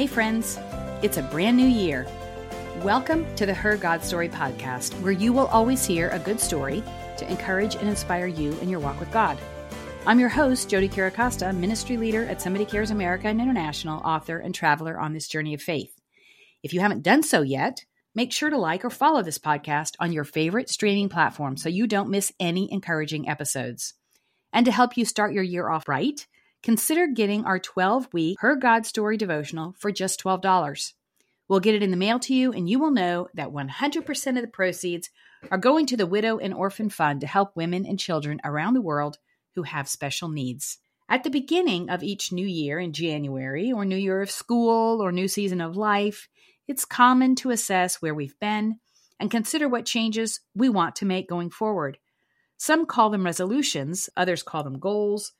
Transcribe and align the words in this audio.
Hey, 0.00 0.06
friends, 0.06 0.58
it's 1.02 1.18
a 1.18 1.22
brand 1.22 1.58
new 1.58 1.68
year. 1.68 2.06
Welcome 2.82 3.26
to 3.36 3.44
the 3.44 3.52
Her 3.52 3.76
God 3.76 4.02
Story 4.02 4.30
podcast, 4.30 4.98
where 5.02 5.12
you 5.12 5.30
will 5.30 5.48
always 5.48 5.84
hear 5.84 6.08
a 6.08 6.18
good 6.18 6.40
story 6.40 6.82
to 7.18 7.30
encourage 7.30 7.74
and 7.74 7.86
inspire 7.86 8.26
you 8.26 8.52
in 8.60 8.70
your 8.70 8.80
walk 8.80 8.98
with 8.98 9.12
God. 9.12 9.38
I'm 10.06 10.18
your 10.18 10.30
host, 10.30 10.70
Jodie 10.70 10.90
Chiricosta, 10.90 11.54
ministry 11.54 11.98
leader 11.98 12.24
at 12.24 12.40
Somebody 12.40 12.64
Cares 12.64 12.90
America 12.90 13.28
and 13.28 13.42
International, 13.42 14.00
author 14.00 14.38
and 14.38 14.54
traveler 14.54 14.98
on 14.98 15.12
this 15.12 15.28
journey 15.28 15.52
of 15.52 15.60
faith. 15.60 15.92
If 16.62 16.72
you 16.72 16.80
haven't 16.80 17.02
done 17.02 17.22
so 17.22 17.42
yet, 17.42 17.84
make 18.14 18.32
sure 18.32 18.48
to 18.48 18.56
like 18.56 18.86
or 18.86 18.88
follow 18.88 19.20
this 19.20 19.38
podcast 19.38 19.96
on 20.00 20.14
your 20.14 20.24
favorite 20.24 20.70
streaming 20.70 21.10
platform 21.10 21.58
so 21.58 21.68
you 21.68 21.86
don't 21.86 22.08
miss 22.08 22.32
any 22.40 22.72
encouraging 22.72 23.28
episodes. 23.28 23.92
And 24.50 24.64
to 24.64 24.72
help 24.72 24.96
you 24.96 25.04
start 25.04 25.34
your 25.34 25.44
year 25.44 25.68
off 25.68 25.88
right, 25.88 26.26
consider 26.62 27.06
getting 27.06 27.44
our 27.44 27.58
12 27.58 28.08
week 28.12 28.38
Her 28.40 28.56
God 28.56 28.86
Story 28.86 29.16
devotional 29.16 29.74
for 29.78 29.90
just 29.90 30.22
$12. 30.22 30.92
We'll 31.48 31.60
get 31.60 31.74
it 31.74 31.82
in 31.82 31.90
the 31.90 31.96
mail 31.96 32.20
to 32.20 32.34
you, 32.34 32.52
and 32.52 32.70
you 32.70 32.78
will 32.78 32.92
know 32.92 33.28
that 33.34 33.50
100% 33.50 34.36
of 34.36 34.42
the 34.42 34.46
proceeds 34.46 35.10
are 35.50 35.58
going 35.58 35.86
to 35.86 35.96
the 35.96 36.06
Widow 36.06 36.38
and 36.38 36.54
Orphan 36.54 36.90
Fund 36.90 37.22
to 37.22 37.26
help 37.26 37.56
women 37.56 37.84
and 37.86 37.98
children 37.98 38.40
around 38.44 38.74
the 38.74 38.80
world 38.80 39.18
who 39.54 39.64
have 39.64 39.88
special 39.88 40.28
needs. 40.28 40.78
At 41.08 41.24
the 41.24 41.30
beginning 41.30 41.90
of 41.90 42.04
each 42.04 42.30
new 42.30 42.46
year 42.46 42.78
in 42.78 42.92
January, 42.92 43.72
or 43.72 43.84
new 43.84 43.96
year 43.96 44.22
of 44.22 44.30
school, 44.30 45.02
or 45.02 45.10
new 45.10 45.26
season 45.26 45.60
of 45.60 45.76
life, 45.76 46.28
it's 46.68 46.84
common 46.84 47.34
to 47.36 47.50
assess 47.50 48.00
where 48.00 48.14
we've 48.14 48.38
been 48.38 48.78
and 49.18 49.28
consider 49.28 49.68
what 49.68 49.86
changes 49.86 50.40
we 50.54 50.68
want 50.68 50.94
to 50.96 51.04
make 51.04 51.28
going 51.28 51.50
forward. 51.50 51.98
Some 52.58 52.86
call 52.86 53.10
them 53.10 53.24
resolutions, 53.24 54.08
others 54.16 54.44
call 54.44 54.62
them 54.62 54.78
goals, 54.78 55.32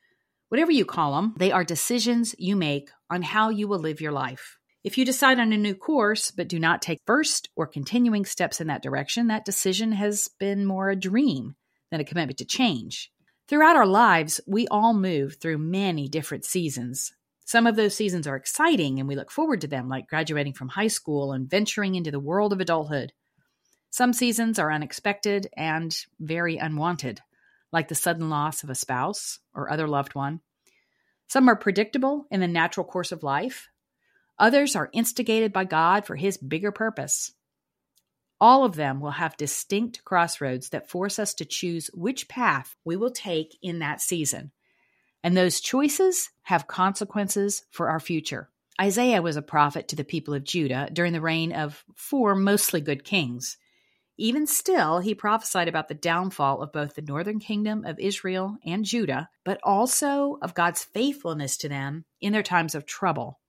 Whatever 0.51 0.71
you 0.71 0.83
call 0.83 1.15
them, 1.15 1.33
they 1.37 1.53
are 1.53 1.63
decisions 1.63 2.35
you 2.37 2.57
make 2.57 2.89
on 3.09 3.21
how 3.21 3.47
you 3.47 3.69
will 3.69 3.79
live 3.79 4.01
your 4.01 4.11
life. 4.11 4.57
If 4.83 4.97
you 4.97 5.05
decide 5.05 5.39
on 5.39 5.53
a 5.53 5.57
new 5.57 5.73
course 5.73 6.29
but 6.29 6.49
do 6.49 6.59
not 6.59 6.81
take 6.81 6.99
first 7.05 7.47
or 7.55 7.65
continuing 7.65 8.25
steps 8.25 8.59
in 8.59 8.67
that 8.67 8.83
direction, 8.83 9.27
that 9.27 9.45
decision 9.45 9.93
has 9.93 10.27
been 10.41 10.65
more 10.65 10.89
a 10.89 10.95
dream 10.97 11.55
than 11.89 12.01
a 12.01 12.03
commitment 12.03 12.37
to 12.39 12.45
change. 12.45 13.13
Throughout 13.47 13.77
our 13.77 13.85
lives, 13.85 14.41
we 14.45 14.67
all 14.67 14.93
move 14.93 15.37
through 15.37 15.57
many 15.57 16.09
different 16.09 16.43
seasons. 16.43 17.13
Some 17.45 17.65
of 17.65 17.77
those 17.77 17.95
seasons 17.95 18.27
are 18.27 18.35
exciting 18.35 18.99
and 18.99 19.07
we 19.07 19.15
look 19.15 19.31
forward 19.31 19.61
to 19.61 19.67
them, 19.67 19.87
like 19.87 20.09
graduating 20.09 20.51
from 20.51 20.67
high 20.67 20.87
school 20.87 21.31
and 21.31 21.49
venturing 21.49 21.95
into 21.95 22.11
the 22.11 22.19
world 22.19 22.51
of 22.51 22.59
adulthood. 22.59 23.13
Some 23.89 24.11
seasons 24.11 24.59
are 24.59 24.69
unexpected 24.69 25.47
and 25.55 25.97
very 26.19 26.57
unwanted 26.57 27.21
like 27.71 27.87
the 27.87 27.95
sudden 27.95 28.29
loss 28.29 28.63
of 28.63 28.69
a 28.69 28.75
spouse 28.75 29.39
or 29.53 29.71
other 29.71 29.87
loved 29.87 30.15
one. 30.15 30.41
Some 31.27 31.47
are 31.49 31.55
predictable 31.55 32.25
in 32.29 32.39
the 32.41 32.47
natural 32.47 32.85
course 32.85 33.11
of 33.11 33.23
life. 33.23 33.69
Others 34.37 34.75
are 34.75 34.89
instigated 34.91 35.53
by 35.53 35.65
God 35.65 36.05
for 36.05 36.15
His 36.15 36.37
bigger 36.37 36.71
purpose. 36.71 37.31
All 38.41 38.65
of 38.65 38.75
them 38.75 38.99
will 38.99 39.11
have 39.11 39.37
distinct 39.37 40.03
crossroads 40.03 40.69
that 40.69 40.89
force 40.89 41.19
us 41.19 41.35
to 41.35 41.45
choose 41.45 41.91
which 41.93 42.27
path 42.27 42.75
we 42.83 42.97
will 42.97 43.11
take 43.11 43.55
in 43.61 43.79
that 43.79 44.01
season. 44.01 44.51
And 45.23 45.37
those 45.37 45.61
choices 45.61 46.31
have 46.43 46.67
consequences 46.67 47.63
for 47.69 47.89
our 47.89 47.99
future. 47.99 48.49
Isaiah 48.81 49.21
was 49.21 49.35
a 49.35 49.43
prophet 49.43 49.89
to 49.89 49.95
the 49.95 50.03
people 50.03 50.33
of 50.33 50.43
Judah 50.43 50.89
during 50.91 51.13
the 51.13 51.21
reign 51.21 51.53
of 51.53 51.83
four 51.95 52.33
mostly 52.33 52.81
good 52.81 53.03
kings. 53.03 53.57
Even 54.17 54.45
still, 54.45 54.99
he 54.99 55.15
prophesied 55.15 55.67
about 55.67 55.87
the 55.87 55.93
downfall 55.93 56.61
of 56.61 56.71
both 56.71 56.95
the 56.95 57.01
northern 57.01 57.39
kingdom 57.39 57.85
of 57.85 57.99
Israel 57.99 58.57
and 58.65 58.85
Judah, 58.85 59.29
but 59.43 59.59
also 59.63 60.37
of 60.41 60.53
God's 60.53 60.83
faithfulness 60.83 61.57
to 61.57 61.69
them 61.69 62.05
in 62.19 62.33
their 62.33 62.43
times 62.43 62.75
of 62.75 62.85
trouble. 62.85 63.39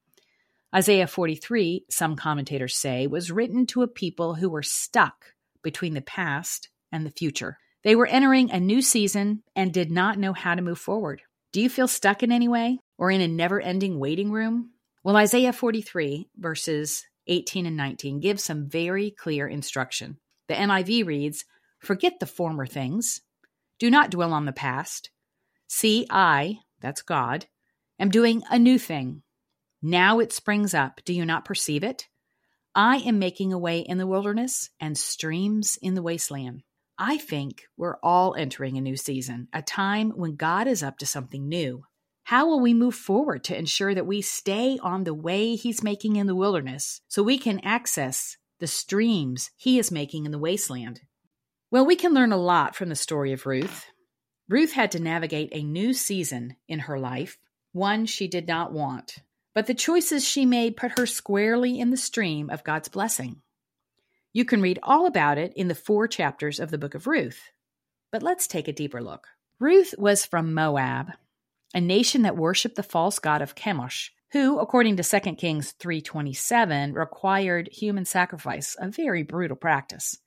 Isaiah 0.74 1.06
43, 1.06 1.84
some 1.90 2.16
commentators 2.16 2.74
say, 2.74 3.06
was 3.06 3.30
written 3.30 3.66
to 3.66 3.82
a 3.82 3.88
people 3.88 4.34
who 4.34 4.48
were 4.48 4.62
stuck 4.62 5.34
between 5.62 5.92
the 5.92 6.00
past 6.00 6.68
and 6.90 7.04
the 7.04 7.10
future. 7.10 7.58
They 7.84 7.94
were 7.94 8.06
entering 8.06 8.50
a 8.50 8.60
new 8.60 8.80
season 8.80 9.42
and 9.54 9.72
did 9.72 9.90
not 9.90 10.18
know 10.18 10.32
how 10.32 10.54
to 10.54 10.62
move 10.62 10.78
forward. 10.78 11.22
Do 11.52 11.60
you 11.60 11.68
feel 11.68 11.88
stuck 11.88 12.22
in 12.22 12.32
any 12.32 12.48
way 12.48 12.78
or 12.96 13.10
in 13.10 13.20
a 13.20 13.28
never 13.28 13.60
ending 13.60 13.98
waiting 13.98 14.30
room? 14.30 14.70
Well, 15.04 15.16
Isaiah 15.16 15.52
43, 15.52 16.28
verses 16.38 17.04
18 17.26 17.66
and 17.66 17.76
19, 17.76 18.20
gives 18.20 18.42
some 18.44 18.68
very 18.68 19.10
clear 19.10 19.46
instruction. 19.48 20.18
The 20.48 20.54
NIV 20.54 21.06
reads, 21.06 21.44
Forget 21.78 22.20
the 22.20 22.26
former 22.26 22.66
things. 22.66 23.20
Do 23.78 23.90
not 23.90 24.10
dwell 24.10 24.32
on 24.32 24.44
the 24.44 24.52
past. 24.52 25.10
See, 25.68 26.06
I, 26.10 26.58
that's 26.80 27.02
God, 27.02 27.46
am 27.98 28.10
doing 28.10 28.42
a 28.50 28.58
new 28.58 28.78
thing. 28.78 29.22
Now 29.82 30.20
it 30.20 30.32
springs 30.32 30.74
up. 30.74 31.00
Do 31.04 31.12
you 31.12 31.24
not 31.24 31.44
perceive 31.44 31.82
it? 31.82 32.06
I 32.74 32.98
am 32.98 33.18
making 33.18 33.52
a 33.52 33.58
way 33.58 33.80
in 33.80 33.98
the 33.98 34.06
wilderness 34.06 34.70
and 34.80 34.96
streams 34.96 35.78
in 35.82 35.94
the 35.94 36.02
wasteland. 36.02 36.62
I 36.98 37.18
think 37.18 37.64
we're 37.76 37.96
all 38.02 38.34
entering 38.34 38.78
a 38.78 38.80
new 38.80 38.96
season, 38.96 39.48
a 39.52 39.60
time 39.60 40.10
when 40.10 40.36
God 40.36 40.68
is 40.68 40.82
up 40.82 40.98
to 40.98 41.06
something 41.06 41.48
new. 41.48 41.84
How 42.24 42.46
will 42.46 42.60
we 42.60 42.74
move 42.74 42.94
forward 42.94 43.44
to 43.44 43.58
ensure 43.58 43.94
that 43.94 44.06
we 44.06 44.22
stay 44.22 44.78
on 44.80 45.04
the 45.04 45.14
way 45.14 45.56
He's 45.56 45.82
making 45.82 46.16
in 46.16 46.26
the 46.26 46.36
wilderness 46.36 47.00
so 47.08 47.22
we 47.22 47.38
can 47.38 47.60
access 47.60 48.36
the 48.62 48.68
streams 48.68 49.50
he 49.56 49.76
is 49.76 49.90
making 49.90 50.24
in 50.24 50.30
the 50.30 50.38
wasteland. 50.38 51.00
Well, 51.72 51.84
we 51.84 51.96
can 51.96 52.14
learn 52.14 52.30
a 52.30 52.36
lot 52.36 52.76
from 52.76 52.90
the 52.90 52.94
story 52.94 53.32
of 53.32 53.44
Ruth. 53.44 53.86
Ruth 54.48 54.70
had 54.70 54.92
to 54.92 55.02
navigate 55.02 55.48
a 55.50 55.64
new 55.64 55.92
season 55.92 56.54
in 56.68 56.78
her 56.78 56.96
life, 56.96 57.38
one 57.72 58.06
she 58.06 58.28
did 58.28 58.46
not 58.46 58.72
want, 58.72 59.16
but 59.52 59.66
the 59.66 59.74
choices 59.74 60.24
she 60.24 60.46
made 60.46 60.76
put 60.76 60.96
her 60.96 61.06
squarely 61.06 61.80
in 61.80 61.90
the 61.90 61.96
stream 61.96 62.50
of 62.50 62.62
God's 62.62 62.88
blessing. 62.88 63.42
You 64.32 64.44
can 64.44 64.62
read 64.62 64.78
all 64.84 65.06
about 65.06 65.38
it 65.38 65.52
in 65.56 65.66
the 65.66 65.74
four 65.74 66.06
chapters 66.06 66.60
of 66.60 66.70
the 66.70 66.78
book 66.78 66.94
of 66.94 67.08
Ruth. 67.08 67.50
But 68.12 68.22
let's 68.22 68.46
take 68.46 68.68
a 68.68 68.72
deeper 68.72 69.02
look. 69.02 69.26
Ruth 69.58 69.92
was 69.98 70.24
from 70.24 70.54
Moab, 70.54 71.08
a 71.74 71.80
nation 71.80 72.22
that 72.22 72.36
worshiped 72.36 72.76
the 72.76 72.84
false 72.84 73.18
god 73.18 73.42
of 73.42 73.56
Chemosh, 73.56 74.10
who, 74.32 74.58
according 74.58 74.96
to 74.96 75.02
2 75.02 75.36
Kings 75.36 75.72
3:27, 75.78 76.94
required 76.94 77.68
human 77.70 78.04
sacrifice, 78.04 78.74
a 78.78 78.88
very 78.88 79.22
brutal 79.22 79.56
practice. 79.56 80.18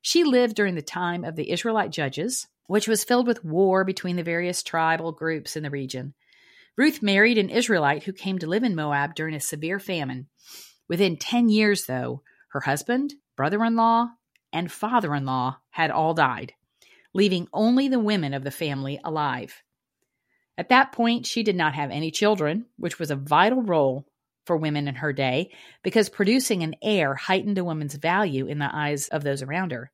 She 0.00 0.22
lived 0.22 0.54
during 0.54 0.76
the 0.76 0.82
time 0.82 1.24
of 1.24 1.34
the 1.34 1.50
Israelite 1.50 1.90
judges, 1.90 2.46
which 2.66 2.86
was 2.86 3.04
filled 3.04 3.26
with 3.26 3.44
war 3.44 3.84
between 3.84 4.16
the 4.16 4.22
various 4.22 4.62
tribal 4.62 5.10
groups 5.10 5.56
in 5.56 5.64
the 5.64 5.70
region. 5.70 6.14
Ruth 6.76 7.02
married 7.02 7.38
an 7.38 7.50
Israelite 7.50 8.04
who 8.04 8.12
came 8.12 8.38
to 8.38 8.46
live 8.46 8.62
in 8.62 8.76
Moab 8.76 9.16
during 9.16 9.34
a 9.34 9.40
severe 9.40 9.80
famine. 9.80 10.28
Within 10.88 11.16
10 11.16 11.48
years, 11.48 11.86
though, 11.86 12.22
her 12.52 12.60
husband, 12.60 13.14
brother 13.36 13.64
in 13.64 13.74
law, 13.74 14.10
and 14.52 14.70
father 14.70 15.14
in 15.14 15.26
law 15.26 15.58
had 15.70 15.90
all 15.90 16.14
died, 16.14 16.52
leaving 17.12 17.48
only 17.52 17.88
the 17.88 17.98
women 17.98 18.32
of 18.32 18.44
the 18.44 18.52
family 18.52 19.00
alive. 19.02 19.62
At 20.58 20.70
that 20.70 20.90
point, 20.90 21.24
she 21.24 21.44
did 21.44 21.54
not 21.56 21.76
have 21.76 21.92
any 21.92 22.10
children, 22.10 22.66
which 22.76 22.98
was 22.98 23.12
a 23.12 23.16
vital 23.16 23.62
role 23.62 24.04
for 24.44 24.56
women 24.56 24.88
in 24.88 24.96
her 24.96 25.12
day 25.12 25.52
because 25.84 26.08
producing 26.08 26.64
an 26.64 26.74
heir 26.82 27.14
heightened 27.14 27.58
a 27.58 27.64
woman's 27.64 27.94
value 27.94 28.46
in 28.46 28.58
the 28.58 28.68
eyes 28.70 29.06
of 29.08 29.22
those 29.22 29.40
around 29.40 29.70
her. 29.70 29.92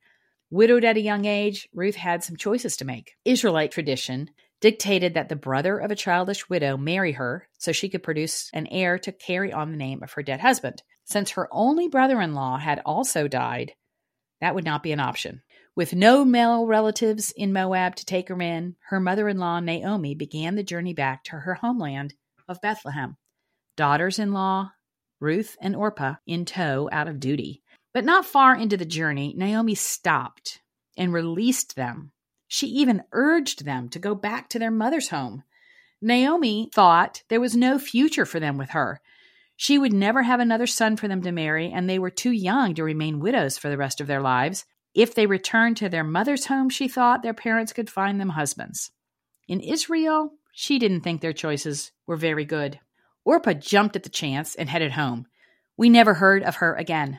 Widowed 0.51 0.85
at 0.85 0.97
a 0.97 1.03
young 1.03 1.27
age, 1.27 1.69
Ruth 1.75 1.97
had 1.97 2.25
some 2.25 2.37
choices 2.37 2.79
to 2.79 2.85
make. 2.87 3.13
Israelite 3.25 3.73
tradition 3.73 4.31
dictated 4.61 5.15
that 5.15 5.29
the 5.29 5.37
brother 5.37 5.77
of 5.77 5.91
a 5.91 5.97
childless 5.97 6.49
widow 6.49 6.79
marry 6.79 7.13
her 7.13 7.47
so 7.59 7.73
she 7.73 7.91
could 7.91 8.03
produce 8.03 8.49
an 8.55 8.67
heir 8.69 8.99
to 9.01 9.13
carry 9.13 9.53
on 9.53 9.71
the 9.71 9.77
name 9.77 10.03
of 10.03 10.13
her 10.13 10.23
dead 10.23 10.41
husband. 10.41 10.83
Since 11.05 11.33
her 11.33 11.49
only 11.53 11.89
brother 11.89 12.21
in 12.23 12.33
law 12.33 12.57
had 12.57 12.81
also 12.87 13.29
died, 13.29 13.73
that 14.41 14.55
would 14.55 14.65
not 14.65 14.83
be 14.83 14.93
an 14.93 15.01
option. 15.01 15.43
With 15.77 15.93
no 15.93 16.25
male 16.25 16.67
relatives 16.67 17.33
in 17.33 17.53
Moab 17.53 17.97
to 17.97 18.05
take 18.05 18.29
her 18.29 18.41
in, 18.41 18.77
her 18.91 19.01
mother 19.01 19.29
in 19.29 19.39
law, 19.39 19.59
Naomi, 19.59 20.15
began 20.15 20.55
the 20.55 20.63
journey 20.63 20.95
back 20.95 21.25
to 21.25 21.33
her 21.33 21.55
homeland 21.55 22.15
of 22.47 22.61
Bethlehem. 22.61 23.17
Daughters 23.77 24.21
in 24.21 24.33
law, 24.33 24.71
Ruth 25.19 25.57
and 25.61 25.75
Orpah, 25.75 26.15
in 26.29 26.45
tow 26.45 26.89
out 26.93 27.09
of 27.09 27.19
duty. 27.19 27.65
But 27.93 28.05
not 28.05 28.25
far 28.25 28.55
into 28.55 28.77
the 28.77 28.85
journey, 28.85 29.35
Naomi 29.37 29.75
stopped 29.75 30.61
and 30.97 31.13
released 31.13 31.75
them. 31.75 32.13
She 32.47 32.69
even 32.69 33.03
urged 33.11 33.65
them 33.65 33.89
to 33.89 33.99
go 33.99 34.15
back 34.15 34.49
to 34.51 34.61
their 34.61 34.71
mother's 34.71 35.09
home. 35.09 35.43
Naomi 36.01 36.71
thought 36.73 37.25
there 37.29 37.41
was 37.41 37.57
no 37.57 37.81
future 37.81 38.27
for 38.27 38.39
them 38.39 38.59
with 38.59 38.71
her. 38.71 39.01
She 39.57 39.77
would 39.79 39.93
never 39.93 40.23
have 40.23 40.39
another 40.39 40.69
son 40.69 40.97
for 40.97 41.09
them 41.09 41.23
to 41.23 41.33
marry, 41.33 41.73
and 41.73 41.91
they 41.91 41.99
were 41.99 42.11
too 42.11 42.31
young 42.31 42.75
to 42.75 42.85
remain 42.85 43.19
widows 43.19 43.59
for 43.59 43.69
the 43.71 43.77
rest 43.77 44.01
of 44.01 44.07
their 44.07 44.21
lives. 44.21 44.67
If 44.95 45.15
they 45.15 45.27
returned 45.27 45.77
to 45.79 45.89
their 45.89 46.05
mother's 46.05 46.47
home, 46.47 46.71
she 46.71 46.87
thought 46.87 47.23
their 47.23 47.35
parents 47.35 47.73
could 47.73 47.91
find 47.91 48.21
them 48.21 48.31
husbands. 48.31 48.93
In 49.49 49.61
Israel, 49.61 50.35
she 50.53 50.79
didn't 50.79 51.01
think 51.01 51.21
their 51.21 51.33
choices 51.33 51.91
were 52.07 52.17
very 52.17 52.45
good. 52.45 52.79
Orpah 53.25 53.55
jumped 53.55 53.97
at 53.97 54.05
the 54.05 54.09
chance 54.09 54.55
and 54.55 54.69
headed 54.69 54.93
home. 54.93 55.27
We 55.77 55.89
never 55.89 56.15
heard 56.15 56.45
of 56.45 56.57
her 56.57 56.75
again. 56.75 57.19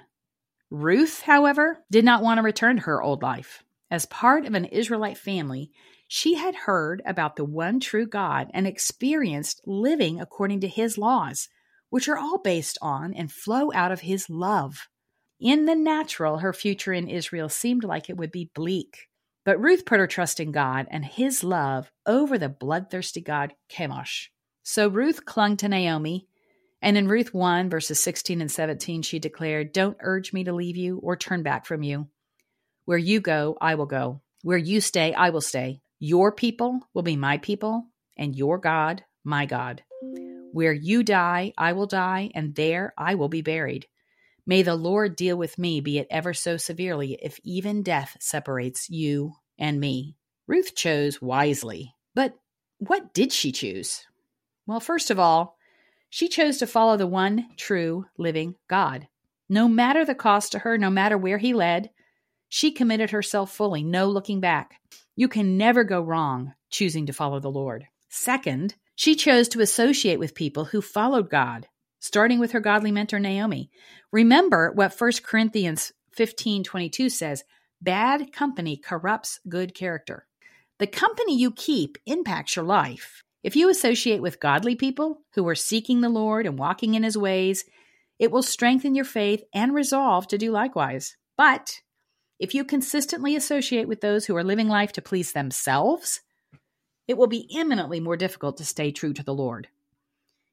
Ruth, 0.70 1.22
however, 1.22 1.84
did 1.92 2.06
not 2.06 2.24
want 2.24 2.38
to 2.38 2.44
return 2.44 2.78
to 2.78 2.84
her 2.84 3.02
old 3.02 3.22
life. 3.22 3.64
As 3.92 4.06
part 4.06 4.46
of 4.46 4.54
an 4.54 4.66
Israelite 4.66 5.18
family, 5.18 5.72
she 6.08 6.36
had 6.36 6.56
heard 6.56 7.02
about 7.06 7.36
the 7.36 7.44
one 7.44 7.80
true 7.80 8.08
God 8.08 8.50
and 8.54 8.66
experienced 8.66 9.62
living 9.66 10.22
according 10.22 10.62
to 10.62 10.68
his 10.68 10.98
laws, 10.98 11.50
which 11.90 12.08
are 12.08 12.18
all 12.18 12.38
based 12.38 12.78
on 12.82 13.14
and 13.14 13.32
flow 13.32 13.72
out 13.74 13.92
of 13.92 14.02
his 14.02 14.30
love. 14.30 14.88
In 15.40 15.66
the 15.66 15.76
natural, 15.76 16.38
her 16.38 16.54
future 16.54 16.94
in 16.94 17.10
Israel 17.10 17.50
seemed 17.50 17.84
like 17.84 18.10
it 18.10 18.18
would 18.18 18.32
be 18.32 18.52
bleak. 18.56 19.10
But 19.44 19.60
Ruth 19.60 19.86
put 19.86 20.00
her 20.00 20.08
trust 20.08 20.40
in 20.40 20.52
God 20.52 20.88
and 20.90 21.06
his 21.06 21.44
love 21.44 21.92
over 22.06 22.38
the 22.38 22.50
bloodthirsty 22.50 23.22
God 23.22 23.54
Chemosh. 23.70 24.28
So 24.64 24.88
Ruth 24.88 25.26
clung 25.26 25.58
to 25.58 25.68
Naomi, 25.68 26.28
and 26.82 26.98
in 26.98 27.08
Ruth 27.08 27.34
1, 27.34 27.70
verses 27.70 28.00
16 28.00 28.42
and 28.42 28.52
17, 28.52 29.02
she 29.02 29.20
declared, 29.20 29.72
Don't 29.72 29.98
urge 30.00 30.34
me 30.34 30.44
to 30.46 30.54
leave 30.54 30.78
you 30.78 31.00
or 31.00 31.16
turn 31.16 31.44
back 31.44 31.66
from 31.66 31.84
you. 31.84 32.08
Where 32.86 32.98
you 32.98 33.20
go, 33.20 33.58
I 33.62 33.76
will 33.76 33.86
go. 33.86 34.22
Where 34.42 34.58
you 34.58 34.82
stay, 34.82 35.14
I 35.14 35.32
will 35.32 35.42
stay. 35.42 35.82
Your 36.00 36.32
people 36.32 36.80
will 36.94 37.04
be 37.04 37.16
my 37.16 37.38
people, 37.38 37.88
and 38.18 38.36
your 38.36 38.58
God, 38.58 39.04
my 39.24 39.46
God. 39.46 39.84
Where 40.52 40.74
you 40.74 41.04
die, 41.04 41.54
I 41.58 41.74
will 41.74 41.88
die, 41.88 42.32
and 42.34 42.56
there 42.56 42.94
I 42.98 43.16
will 43.16 43.30
be 43.30 43.42
buried. 43.42 43.88
May 44.48 44.62
the 44.62 44.76
Lord 44.76 45.16
deal 45.16 45.38
with 45.38 45.58
me, 45.58 45.82
be 45.82 45.98
it 45.98 46.08
ever 46.10 46.34
so 46.34 46.58
severely, 46.58 47.18
if 47.22 47.40
even 47.44 47.82
death 47.82 48.16
separates 48.20 48.90
you 48.90 49.34
and 49.58 49.80
me. 49.80 50.16
Ruth 50.48 50.76
chose 50.76 51.22
wisely. 51.22 51.96
But 52.14 52.36
what 52.78 53.14
did 53.14 53.32
she 53.32 53.52
choose? 53.52 54.06
Well, 54.68 54.80
first 54.80 55.10
of 55.10 55.20
all, 55.20 55.58
she 56.10 56.28
chose 56.28 56.58
to 56.58 56.68
follow 56.68 56.98
the 56.98 57.08
one 57.08 57.48
true 57.58 58.06
living 58.18 58.56
God. 58.68 59.08
No 59.50 59.68
matter 59.68 60.06
the 60.06 60.16
cost 60.16 60.52
to 60.52 60.60
her, 60.60 60.78
no 60.78 60.90
matter 60.90 61.18
where 61.18 61.38
he 61.38 61.54
led, 61.54 61.90
she 62.48 62.72
committed 62.72 63.10
herself 63.10 63.52
fully, 63.52 63.84
no 63.84 64.08
looking 64.08 64.40
back. 64.40 64.80
You 65.16 65.28
can 65.28 65.58
never 65.58 65.84
go 65.84 66.02
wrong 66.02 66.54
choosing 66.70 67.08
to 67.08 67.14
follow 67.14 67.40
the 67.40 67.50
Lord. 67.50 67.88
Second, 68.10 68.76
she 68.96 69.16
chose 69.16 69.48
to 69.50 69.62
associate 69.62 70.20
with 70.20 70.36
people 70.36 70.66
who 70.66 70.82
followed 70.82 71.30
God, 71.30 71.68
starting 72.06 72.40
with 72.40 72.52
her 72.52 72.60
godly 72.60 72.92
mentor 72.92 73.20
Naomi. 73.20 73.72
Remember 74.12 74.72
what 74.72 74.94
1 75.00 75.12
Corinthians 75.24 75.92
15:22 76.16 77.10
says, 77.12 77.44
bad 77.82 78.32
company 78.32 78.78
corrupts 78.78 79.40
good 79.50 79.74
character. 79.74 80.28
The 80.78 80.88
company 80.88 81.36
you 81.36 81.52
keep 81.52 81.98
impacts 82.06 82.56
your 82.56 82.66
life. 82.66 83.24
If 83.44 83.56
you 83.56 83.70
associate 83.70 84.22
with 84.22 84.40
godly 84.40 84.76
people 84.76 85.22
who 85.34 85.48
are 85.48 85.56
seeking 85.56 86.02
the 86.02 86.10
Lord 86.10 86.46
and 86.46 86.60
walking 86.60 86.94
in 86.94 87.04
his 87.04 87.18
ways, 87.18 87.66
it 88.20 88.32
will 88.32 88.44
strengthen 88.44 88.96
your 88.96 89.06
faith 89.06 89.44
and 89.54 89.74
resolve 89.74 90.28
to 90.28 90.38
do 90.38 90.52
likewise. 90.52 91.18
But 91.38 91.82
if 92.40 92.54
you 92.54 92.64
consistently 92.66 93.36
associate 93.36 93.88
with 93.88 94.02
those 94.02 94.26
who 94.26 94.36
are 94.36 94.44
living 94.44 94.68
life 94.68 94.92
to 94.94 95.02
please 95.02 95.32
themselves, 95.32 96.22
it 97.08 97.18
will 97.18 97.28
be 97.28 97.50
eminently 97.56 98.00
more 98.00 98.18
difficult 98.18 98.58
to 98.58 98.66
stay 98.66 98.92
true 98.92 99.14
to 99.14 99.24
the 99.24 99.34
Lord. 99.34 99.70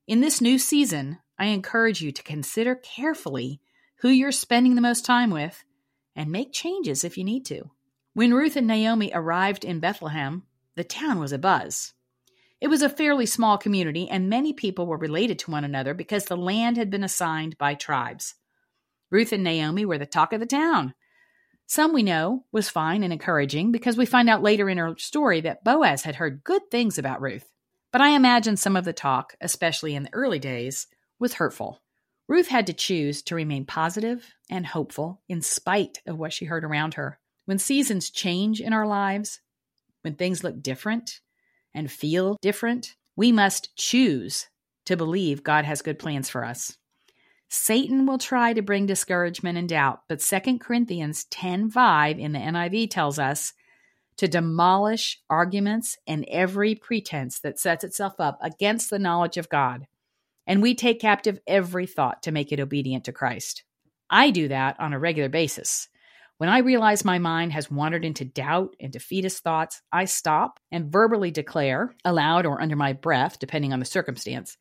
In 0.07 0.21
this 0.21 0.41
new 0.41 0.59
season, 0.59 1.19
I 1.43 1.47
encourage 1.47 2.01
you 2.01 2.13
to 2.13 2.23
consider 2.23 2.77
carefully 2.77 3.61
who 3.97 4.09
you're 4.09 4.31
spending 4.31 4.77
the 4.77 4.81
most 4.81 5.05
time 5.05 5.31
with 5.31 5.65
and 6.15 6.31
make 6.31 6.53
changes 6.53 7.03
if 7.03 7.19
you 7.19 7.25
need 7.25 7.45
to. 7.47 7.69
When 8.15 8.33
Ruth 8.33 8.55
and 8.55 8.69
Naomi 8.69 9.11
arrived 9.13 9.65
in 9.65 9.81
Bethlehem, 9.81 10.45
the 10.77 10.85
town 10.85 11.19
was 11.19 11.33
abuzz. 11.33 11.95
It 12.61 12.69
was 12.69 12.81
a 12.81 12.89
fairly 12.89 13.27
small 13.27 13.59
community, 13.59 14.09
and 14.09 14.31
many 14.31 14.53
people 14.53 14.87
were 14.87 14.97
related 14.97 15.41
to 15.41 15.51
one 15.51 15.65
another 15.65 15.95
because 15.95 16.27
the 16.27 16.37
land 16.37 16.77
had 16.77 16.91
been 16.91 17.03
assigned 17.03 17.59
by 17.59 17.75
tribes. 17.75 18.37
Ruth 19.11 19.33
and 19.33 19.43
Naomi 19.43 19.85
were 19.85 19.99
the 19.99 20.07
talk 20.07 20.33
of 20.33 20.39
the 20.39 20.47
town. 20.47 20.95
Some 21.67 21.93
we 21.93 22.05
know 22.05 22.45
was 22.53 22.69
fine 22.69 23.03
and 23.03 23.13
encouraging 23.13 23.73
because 23.73 23.97
we 23.97 24.07
find 24.07 24.31
out 24.31 24.45
later 24.45 24.71
in 24.71 24.79
her 24.79 24.95
story 24.97 25.41
that 25.41 25.65
Boaz 25.65 26.05
had 26.05 26.15
heard 26.15 26.45
good 26.45 26.71
things 26.71 26.99
about 26.99 27.21
Ruth. 27.21 27.51
But 27.91 28.01
I 28.01 28.11
imagine 28.11 28.57
some 28.57 28.77
of 28.77 28.85
the 28.85 28.93
talk, 28.93 29.35
especially 29.41 29.97
in 29.97 30.05
the 30.05 30.15
early 30.15 30.39
days, 30.39 30.87
was 31.23 31.35
hurtful. 31.35 31.81
Ruth 32.29 32.49
had 32.49 32.67
to 32.67 32.73
choose 32.73 33.23
to 33.23 33.35
remain 33.35 33.65
positive 33.65 34.35
and 34.51 34.67
hopeful 34.67 35.23
in 35.29 35.41
spite 35.41 35.99
of 36.07 36.19
what 36.19 36.33
she 36.33 36.45
heard 36.45 36.65
around 36.65 36.95
her. 36.95 37.19
When 37.47 37.59
seasons 37.59 38.11
change 38.11 38.61
in 38.61 38.73
our 38.73 38.87
lives, 38.87 39.41
when 40.03 40.15
things 40.15 40.45
look 40.45 40.63
different 40.63 41.21
and 41.75 41.91
feel 41.91 42.37
different, 42.43 42.97
we 43.17 43.33
must 43.33 43.75
choose 43.77 44.49
to 44.87 44.97
believe 44.97 45.43
God 45.43 45.65
has 45.65 45.83
good 45.83 45.99
plans 45.99 46.29
for 46.29 46.45
us. 46.45 46.77
Satan 47.49 48.07
will 48.07 48.19
try 48.19 48.53
to 48.53 48.63
bring 48.63 48.87
discouragement 48.87 49.59
and 49.59 49.69
doubt, 49.69 50.01
but 50.09 50.21
2 50.21 50.59
Corinthians 50.61 51.27
10:5 51.27 52.19
in 52.19 52.33
the 52.33 52.39
NIV 52.39 52.89
tells 52.89 53.19
us 53.19 53.53
to 54.17 54.27
demolish 54.27 55.21
arguments 55.29 55.99
and 56.07 56.25
every 56.29 56.75
pretense 56.75 57.39
that 57.41 57.59
sets 57.59 57.85
itself 57.85 58.15
up 58.19 58.39
against 58.41 58.91
the 58.91 58.99
knowledge 58.99 59.37
of 59.37 59.49
God. 59.49 59.87
And 60.47 60.63
we 60.63 60.75
take 60.75 61.01
captive 61.01 61.39
every 61.47 61.87
thought 61.87 62.23
to 62.25 62.33
make 62.33 62.53
it 62.53 62.61
obedient 62.61 63.05
to 63.05 63.13
Christ. 63.13 63.65
I 64.11 64.31
do 64.31 64.49
that 64.49 64.79
on 64.81 64.93
a 64.93 64.99
regular 64.99 65.29
basis. 65.29 65.89
When 66.39 66.49
I 66.49 66.59
realize 66.59 67.05
my 67.05 67.19
mind 67.19 67.53
has 67.53 67.71
wandered 67.71 68.05
into 68.05 68.25
doubt 68.25 68.75
and 68.81 68.93
defeatist 68.93 69.45
thoughts, 69.45 69.81
I 69.93 70.07
stop 70.07 70.59
and 70.73 70.91
verbally 70.91 71.31
declare, 71.31 71.95
aloud 72.05 72.47
or 72.47 72.61
under 72.61 72.75
my 72.75 72.93
breath, 72.93 73.39
depending 73.39 73.73
on 73.73 73.79
the 73.79 73.85
circumstance, 73.85 74.59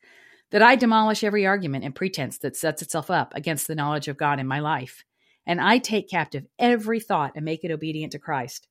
that 0.52 0.62
I 0.62 0.76
demolish 0.76 1.24
every 1.24 1.44
argument 1.44 1.84
and 1.84 1.94
pretense 1.94 2.38
that 2.38 2.56
sets 2.56 2.82
itself 2.82 3.10
up 3.10 3.32
against 3.34 3.66
the 3.66 3.74
knowledge 3.74 4.06
of 4.06 4.16
God 4.16 4.38
in 4.38 4.46
my 4.46 4.60
life. 4.60 5.02
And 5.44 5.60
I 5.60 5.78
take 5.78 6.08
captive 6.08 6.46
every 6.58 7.00
thought 7.00 7.32
and 7.34 7.44
make 7.44 7.64
it 7.64 7.72
obedient 7.72 8.12
to 8.12 8.18
Christ. 8.18 8.68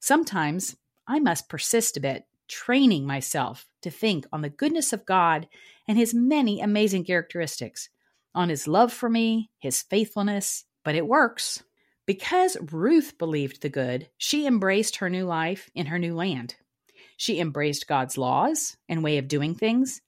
Sometimes 0.00 0.76
I 1.06 1.18
must 1.18 1.48
persist 1.48 1.96
a 1.96 2.00
bit, 2.00 2.24
training 2.48 3.06
myself 3.06 3.66
to 3.82 3.90
think 3.90 4.24
on 4.32 4.40
the 4.40 4.48
goodness 4.48 4.92
of 4.92 5.04
God 5.04 5.46
and 5.88 5.98
his 5.98 6.14
many 6.14 6.60
amazing 6.60 7.04
characteristics, 7.04 7.88
on 8.34 8.48
his 8.48 8.68
love 8.68 8.92
for 8.92 9.08
me, 9.08 9.50
his 9.58 9.82
faithfulness. 9.82 10.64
But 10.84 10.94
it 10.94 11.06
works. 11.06 11.62
Because 12.06 12.56
Ruth 12.70 13.18
believed 13.18 13.62
the 13.62 13.68
good, 13.68 14.08
she 14.16 14.46
embraced 14.46 14.96
her 14.96 15.10
new 15.10 15.24
life 15.24 15.68
in 15.74 15.86
her 15.86 15.98
new 15.98 16.14
land. 16.14 16.54
She 17.16 17.40
embraced 17.40 17.88
God's 17.88 18.16
laws 18.16 18.76
and 18.88 19.02
way 19.02 19.18
of 19.18 19.26
doing 19.26 19.54
things, 19.54 20.00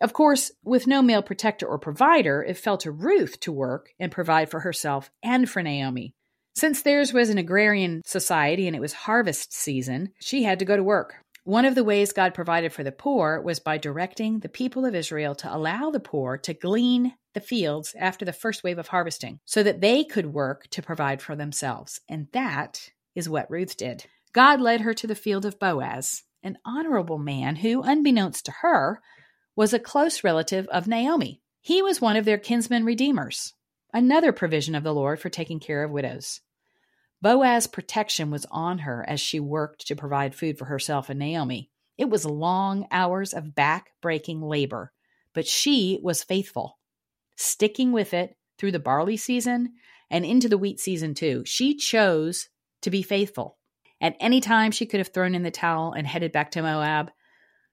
of 0.00 0.12
course, 0.12 0.52
with 0.62 0.86
no 0.86 1.02
male 1.02 1.22
protector 1.22 1.66
or 1.66 1.78
provider, 1.78 2.42
it 2.42 2.56
fell 2.56 2.78
to 2.78 2.92
Ruth 2.92 3.40
to 3.40 3.52
work 3.52 3.90
and 3.98 4.12
provide 4.12 4.48
for 4.48 4.60
herself 4.60 5.10
and 5.22 5.50
for 5.50 5.62
Naomi. 5.62 6.14
Since 6.54 6.82
theirs 6.82 7.12
was 7.12 7.30
an 7.30 7.38
agrarian 7.38 8.02
society 8.04 8.66
and 8.66 8.76
it 8.76 8.80
was 8.80 8.92
harvest 8.92 9.52
season, 9.52 10.10
she 10.20 10.44
had 10.44 10.60
to 10.60 10.64
go 10.64 10.76
to 10.76 10.82
work. 10.82 11.16
One 11.48 11.64
of 11.64 11.74
the 11.74 11.82
ways 11.82 12.12
God 12.12 12.34
provided 12.34 12.74
for 12.74 12.84
the 12.84 12.92
poor 12.92 13.40
was 13.40 13.58
by 13.58 13.78
directing 13.78 14.40
the 14.40 14.50
people 14.50 14.84
of 14.84 14.94
Israel 14.94 15.34
to 15.36 15.50
allow 15.50 15.90
the 15.90 15.98
poor 15.98 16.36
to 16.36 16.52
glean 16.52 17.14
the 17.32 17.40
fields 17.40 17.94
after 17.98 18.26
the 18.26 18.34
first 18.34 18.62
wave 18.62 18.76
of 18.76 18.88
harvesting 18.88 19.40
so 19.46 19.62
that 19.62 19.80
they 19.80 20.04
could 20.04 20.34
work 20.34 20.68
to 20.68 20.82
provide 20.82 21.22
for 21.22 21.34
themselves. 21.34 22.02
And 22.06 22.28
that 22.32 22.90
is 23.14 23.30
what 23.30 23.50
Ruth 23.50 23.78
did. 23.78 24.04
God 24.34 24.60
led 24.60 24.82
her 24.82 24.92
to 24.92 25.06
the 25.06 25.14
field 25.14 25.46
of 25.46 25.58
Boaz, 25.58 26.22
an 26.42 26.58
honorable 26.66 27.18
man 27.18 27.56
who, 27.56 27.80
unbeknownst 27.80 28.44
to 28.44 28.52
her, 28.60 29.00
was 29.56 29.72
a 29.72 29.78
close 29.78 30.22
relative 30.22 30.66
of 30.68 30.86
Naomi. 30.86 31.40
He 31.62 31.80
was 31.80 31.98
one 31.98 32.16
of 32.16 32.26
their 32.26 32.36
kinsman 32.36 32.84
redeemers, 32.84 33.54
another 33.94 34.32
provision 34.32 34.74
of 34.74 34.84
the 34.84 34.92
Lord 34.92 35.18
for 35.18 35.30
taking 35.30 35.60
care 35.60 35.82
of 35.82 35.90
widows. 35.90 36.42
Boaz's 37.20 37.66
protection 37.66 38.30
was 38.30 38.46
on 38.50 38.78
her 38.78 39.04
as 39.08 39.20
she 39.20 39.40
worked 39.40 39.86
to 39.88 39.96
provide 39.96 40.34
food 40.34 40.56
for 40.56 40.66
herself 40.66 41.10
and 41.10 41.18
Naomi. 41.18 41.70
It 41.96 42.08
was 42.08 42.24
long 42.24 42.86
hours 42.92 43.34
of 43.34 43.56
back 43.56 43.90
breaking 44.00 44.40
labor, 44.40 44.92
but 45.34 45.46
she 45.46 45.98
was 46.02 46.22
faithful, 46.22 46.78
sticking 47.36 47.90
with 47.90 48.14
it 48.14 48.36
through 48.56 48.72
the 48.72 48.78
barley 48.78 49.16
season 49.16 49.74
and 50.10 50.24
into 50.24 50.48
the 50.48 50.58
wheat 50.58 50.78
season 50.78 51.14
too. 51.14 51.42
She 51.44 51.74
chose 51.74 52.48
to 52.82 52.90
be 52.90 53.02
faithful. 53.02 53.58
At 54.00 54.16
any 54.20 54.40
time, 54.40 54.70
she 54.70 54.86
could 54.86 55.00
have 55.00 55.08
thrown 55.08 55.34
in 55.34 55.42
the 55.42 55.50
towel 55.50 55.92
and 55.92 56.06
headed 56.06 56.30
back 56.30 56.52
to 56.52 56.62
Moab, 56.62 57.10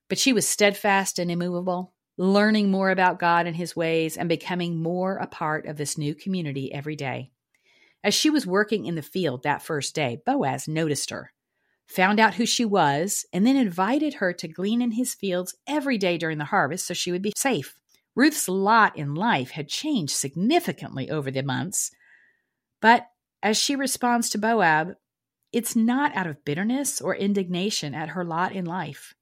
but 0.10 0.18
she 0.18 0.34
was 0.34 0.48
steadfast 0.48 1.20
and 1.20 1.30
immovable, 1.30 1.94
learning 2.18 2.72
more 2.72 2.90
about 2.90 3.20
God 3.20 3.46
and 3.46 3.56
his 3.56 3.76
ways 3.76 4.18
and 4.18 4.28
becoming 4.28 4.82
more 4.82 5.18
a 5.18 5.28
part 5.28 5.68
of 5.68 5.78
this 5.78 6.00
new 6.00 6.16
community 6.16 6.74
every 6.74 6.96
day. 6.96 7.32
As 8.06 8.14
she 8.14 8.30
was 8.30 8.46
working 8.46 8.86
in 8.86 8.94
the 8.94 9.02
field 9.02 9.42
that 9.42 9.64
first 9.64 9.96
day, 9.96 10.22
Boaz 10.28 10.68
noticed 10.68 11.10
her, 11.10 11.34
found 11.88 12.20
out 12.20 12.36
who 12.36 12.46
she 12.46 12.64
was, 12.64 13.26
and 13.34 13.48
then 13.48 13.56
invited 13.56 14.14
her 14.14 14.32
to 14.32 14.48
glean 14.48 14.80
in 14.80 14.92
his 14.92 15.16
fields 15.16 15.56
every 15.66 15.98
day 15.98 16.20
during 16.20 16.38
the 16.38 16.46
harvest 16.46 16.86
so 16.86 16.94
she 16.94 17.12
would 17.12 17.24
be 17.24 17.34
safe. 17.36 17.76
Ruth's 18.16 18.48
lot 18.48 18.96
in 18.96 19.16
life 19.16 19.50
had 19.50 19.68
changed 19.68 20.14
significantly 20.14 21.10
over 21.10 21.32
the 21.32 21.42
months, 21.42 21.90
but 22.80 23.08
as 23.42 23.58
she 23.58 23.76
responds 23.76 24.30
to 24.30 24.38
Boaz, 24.38 24.90
it's 25.52 25.76
not 25.76 26.16
out 26.16 26.28
of 26.28 26.46
bitterness 26.46 27.02
or 27.02 27.16
indignation 27.16 27.96
at 27.96 28.10
her 28.10 28.24
lot 28.24 28.52
in 28.52 28.66
life. 28.66 29.16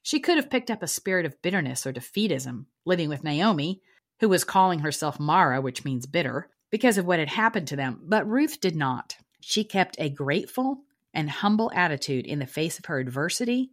She 0.00 0.20
could 0.20 0.36
have 0.36 0.48
picked 0.50 0.70
up 0.70 0.84
a 0.84 0.86
spirit 0.86 1.26
of 1.26 1.42
bitterness 1.42 1.84
or 1.84 1.92
defeatism, 1.92 2.66
living 2.84 3.08
with 3.08 3.24
Naomi, 3.24 3.82
who 4.20 4.28
was 4.28 4.44
calling 4.44 4.78
herself 4.78 5.18
Mara, 5.18 5.60
which 5.60 5.84
means 5.84 6.06
bitter, 6.06 6.48
because 6.72 6.98
of 6.98 7.04
what 7.04 7.20
had 7.20 7.28
happened 7.28 7.68
to 7.68 7.76
them, 7.76 8.00
but 8.02 8.28
Ruth 8.28 8.60
did 8.60 8.74
not. 8.74 9.14
She 9.40 9.62
kept 9.62 9.94
a 9.98 10.08
grateful 10.08 10.78
and 11.14 11.30
humble 11.30 11.70
attitude 11.74 12.26
in 12.26 12.38
the 12.38 12.46
face 12.46 12.78
of 12.78 12.86
her 12.86 12.98
adversity 12.98 13.70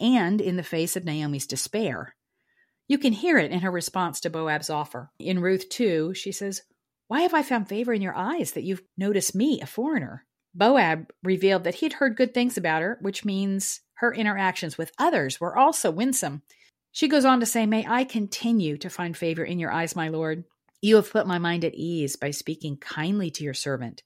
and 0.00 0.40
in 0.40 0.56
the 0.56 0.62
face 0.62 0.96
of 0.96 1.04
Naomi's 1.04 1.46
despair. 1.46 2.16
You 2.88 2.98
can 2.98 3.12
hear 3.12 3.38
it 3.38 3.52
in 3.52 3.60
her 3.60 3.70
response 3.70 4.20
to 4.20 4.30
Boaz's 4.30 4.68
offer. 4.68 5.10
In 5.18 5.40
Ruth 5.40 5.68
2, 5.68 6.12
she 6.14 6.32
says, 6.32 6.62
Why 7.06 7.22
have 7.22 7.32
I 7.32 7.42
found 7.42 7.68
favor 7.68 7.94
in 7.94 8.02
your 8.02 8.16
eyes 8.16 8.52
that 8.52 8.64
you've 8.64 8.82
noticed 8.98 9.34
me, 9.34 9.60
a 9.62 9.66
foreigner? 9.66 10.26
Boaz 10.54 11.06
revealed 11.22 11.64
that 11.64 11.76
he'd 11.76 11.94
heard 11.94 12.16
good 12.16 12.34
things 12.34 12.58
about 12.58 12.82
her, 12.82 12.98
which 13.00 13.24
means 13.24 13.80
her 13.94 14.12
interactions 14.12 14.76
with 14.76 14.92
others 14.98 15.40
were 15.40 15.56
also 15.56 15.90
winsome. 15.90 16.42
She 16.90 17.08
goes 17.08 17.24
on 17.24 17.40
to 17.40 17.46
say, 17.46 17.64
May 17.64 17.86
I 17.86 18.04
continue 18.04 18.76
to 18.78 18.90
find 18.90 19.16
favor 19.16 19.44
in 19.44 19.58
your 19.58 19.72
eyes, 19.72 19.96
my 19.96 20.08
Lord. 20.08 20.44
You 20.84 20.96
have 20.96 21.10
put 21.10 21.26
my 21.26 21.38
mind 21.38 21.64
at 21.64 21.74
ease 21.74 22.16
by 22.16 22.30
speaking 22.30 22.76
kindly 22.76 23.30
to 23.30 23.42
your 23.42 23.54
servant, 23.54 24.02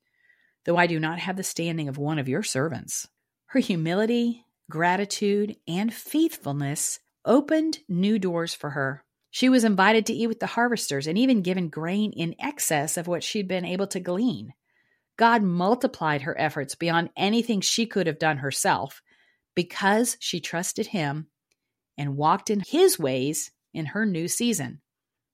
though 0.65 0.77
I 0.77 0.87
do 0.87 1.01
not 1.01 1.19
have 1.19 1.37
the 1.37 1.43
standing 1.43 1.89
of 1.89 1.99
one 1.99 2.21
of 2.21 2.29
your 2.29 2.45
servants. 2.45 3.09
Her 3.47 3.59
humility, 3.59 4.45
gratitude, 4.71 5.57
and 5.67 5.93
faithfulness 5.93 7.01
opened 7.25 7.81
new 7.89 8.21
doors 8.21 8.55
for 8.55 8.71
her. 8.71 9.03
She 9.33 9.49
was 9.49 9.65
invited 9.65 10.07
to 10.07 10.13
eat 10.13 10.29
with 10.29 10.39
the 10.39 10.47
harvesters 10.47 11.09
and 11.09 11.19
even 11.19 11.43
given 11.43 11.69
grain 11.69 12.13
in 12.13 12.37
excess 12.39 12.97
of 12.97 13.09
what 13.09 13.25
she'd 13.25 13.49
been 13.49 13.65
able 13.65 13.89
to 13.89 13.99
glean. 13.99 14.55
God 15.17 15.43
multiplied 15.43 16.23
her 16.23 16.41
efforts 16.41 16.77
beyond 16.77 17.11
anything 17.17 17.61
she 17.61 17.87
could 17.87 18.07
have 18.07 18.21
done 18.21 18.37
herself 18.37 19.03
because 19.57 20.17
she 20.21 20.39
trusted 20.39 20.87
Him 20.87 21.27
and 21.97 22.17
walked 22.17 22.51
in 22.51 22.61
His 22.61 23.01
ways 23.01 23.51
in 23.75 23.87
her 23.87 24.07
new 24.07 24.29
season. 24.29 24.81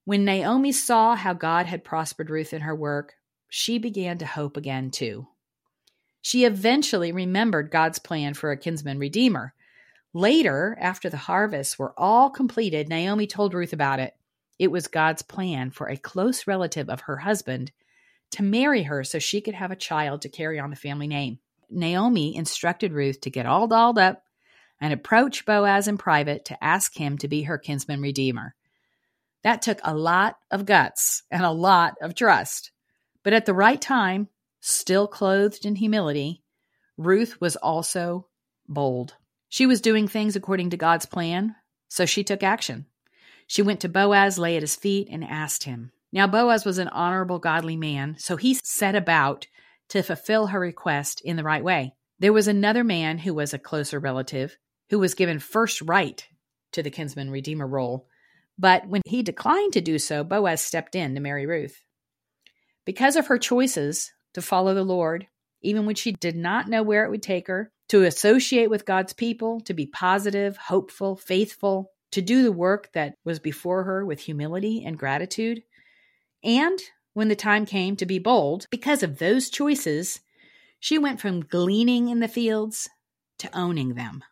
When 0.05 0.25
Naomi 0.25 0.73
saw 0.73 1.17
how 1.17 1.33
God 1.33 1.67
had 1.67 1.83
prospered 1.83 2.29
Ruth 2.29 2.53
in 2.53 2.61
her 2.61 2.75
work, 2.75 3.15
she 3.49 3.79
began 3.79 4.19
to 4.19 4.27
hope 4.27 4.57
again 4.57 4.91
too. 4.91 5.29
She 6.21 6.45
eventually 6.45 7.13
remembered 7.13 7.71
God's 7.71 7.99
plan 7.99 8.35
for 8.35 8.51
a 8.51 8.57
kinsman 8.57 8.99
redeemer. 8.99 9.55
Later, 10.13 10.77
after 10.81 11.09
the 11.09 11.17
harvests 11.17 11.79
were 11.79 11.95
all 11.99 12.31
completed, 12.31 12.89
Naomi 12.89 13.27
told 13.27 13.55
Ruth 13.55 13.73
about 13.73 13.99
it. 13.99 14.15
It 14.59 14.71
was 14.71 14.89
God's 14.89 15.23
plan 15.23 15.71
for 15.71 15.89
a 15.89 15.97
close 15.97 16.47
relative 16.47 16.89
of 16.91 17.03
her 17.03 17.17
husband 17.17 17.73
to 18.33 18.43
marry 18.43 18.83
her 18.83 19.05
so 19.05 19.19
she 19.19 19.41
could 19.41 19.55
have 19.55 19.71
a 19.71 19.77
child 19.77 20.23
to 20.23 20.29
carry 20.29 20.59
on 20.59 20.71
the 20.71 20.77
family 20.77 21.07
name. 21.07 21.39
Naomi 21.71 22.37
instructed 22.37 22.93
Ruth 22.93 23.21
to 23.23 23.31
get 23.31 23.47
all 23.47 23.67
dolled 23.67 23.99
up 23.99 24.23
and 24.81 24.93
approach 24.93 25.47
Boaz 25.47 25.89
in 25.89 25.97
private 25.99 26.45
to 26.47 26.63
ask 26.63 26.97
him 26.97 27.17
to 27.19 27.29
be 27.29 27.43
her 27.43 27.59
kinsman 27.59 28.01
redeemer. 28.01 28.55
That 29.45 29.63
took 29.63 29.79
a 29.85 29.95
lot 29.95 30.37
of 30.51 30.67
guts 30.67 31.23
and 31.31 31.45
a 31.45 31.51
lot 31.51 31.95
of 32.03 32.15
trust. 32.15 32.73
But 33.23 33.33
at 33.33 33.47
the 33.47 33.55
right 33.55 33.81
time, 33.81 34.29
still 34.61 35.07
clothed 35.07 35.65
in 35.65 35.77
humility, 35.77 36.43
Ruth 36.97 37.41
was 37.41 37.57
also 37.57 38.27
bold. 38.67 39.15
She 39.49 39.67
was 39.67 39.81
doing 39.81 40.09
things 40.09 40.35
according 40.35 40.71
to 40.71 40.77
God's 40.77 41.07
plan, 41.07 41.55
so 41.89 42.07
she 42.07 42.25
took 42.25 42.43
action. 42.43 42.87
She 43.47 43.63
went 43.63 43.81
to 43.81 43.89
Boaz, 43.89 44.39
lay 44.39 44.57
at 44.57 44.63
his 44.63 44.75
feet, 44.75 45.09
and 45.11 45.23
asked 45.23 45.65
him, 45.65 45.93
now, 46.15 46.29
Boaz 46.29 46.65
was 46.65 46.79
an 46.79 46.87
honorable, 46.87 47.41
godly 47.41 47.77
man, 47.77 48.15
so 48.21 48.37
he 48.37 48.55
set 48.63 48.95
about 48.95 49.49
to 49.89 50.01
fulfill 50.01 50.47
her 50.47 50.61
request 50.61 51.21
in 51.23 51.35
the 51.35 51.43
right 51.43 51.65
way. 51.65 51.97
There 52.21 52.33
was 52.33 52.47
another 52.47 52.85
man 52.85 53.19
who 53.19 53.35
was 53.35 53.53
a 53.53 53.59
closer 53.59 53.99
relative 53.99 54.57
who 54.91 55.01
was 55.01 55.15
given 55.15 55.41
first 55.41 55.83
right 55.83 56.25
to 56.71 56.85
the 56.85 56.91
kinsman 56.93 57.31
redeemer 57.31 57.67
role, 57.67 58.07
but 58.59 58.87
when 58.89 59.03
he 59.07 59.23
declined 59.23 59.73
to 59.73 59.81
do 59.81 59.99
so, 59.99 60.25
Boaz 60.25 60.61
stepped 60.61 60.95
in 60.95 61.15
to 61.15 61.21
marry 61.21 61.47
Ruth. 61.47 61.83
Because 62.85 63.17
of 63.17 63.27
her 63.27 63.39
choices 63.39 64.13
to 64.35 64.43
follow 64.43 64.75
the 64.75 64.85
Lord, 64.85 65.27
even 65.63 65.87
when 65.87 65.95
she 65.95 66.13
did 66.13 66.37
not 66.37 66.69
know 66.69 66.83
where 66.83 67.05
it 67.05 67.11
would 67.11 67.23
take 67.23 67.49
her, 67.49 67.71
to 67.89 68.05
associate 68.05 68.71
with 68.71 68.87
God's 68.87 69.13
people, 69.13 69.61
to 69.63 69.75
be 69.75 69.87
positive, 69.87 70.57
hopeful, 70.57 71.17
faithful, 71.17 71.91
to 72.13 72.23
do 72.23 72.43
the 72.43 72.53
work 72.53 72.91
that 72.93 73.17
was 73.25 73.39
before 73.39 73.85
her 73.85 74.05
with 74.05 74.21
humility 74.21 74.85
and 74.85 74.99
gratitude, 74.99 75.63
and 76.43 76.79
when 77.15 77.29
the 77.29 77.37
time 77.37 77.65
came 77.65 77.97
to 77.97 78.07
be 78.07 78.19
bold, 78.19 78.67
because 78.71 79.03
of 79.03 79.19
those 79.19 79.49
choices, 79.49 80.21
she 80.79 80.99
went 80.99 81.21
from 81.21 81.41
gleaning 81.41 82.09
in 82.09 82.21
the 82.21 82.29
fields 82.29 82.91
to 83.39 83.57
owning 83.57 83.95
them, 83.95 84.23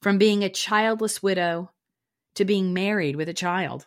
from 0.00 0.18
being 0.18 0.44
a 0.44 0.48
childless 0.48 1.22
widow 1.22 1.70
to 2.38 2.44
being 2.44 2.72
married 2.72 3.16
with 3.16 3.28
a 3.28 3.34
child. 3.34 3.84